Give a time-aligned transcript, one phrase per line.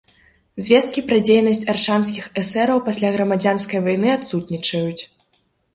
[0.67, 5.03] Звесткі пра дзейнасць аршанскіх эсэраў пасля грамадзянскай вайны адсутнічаюць.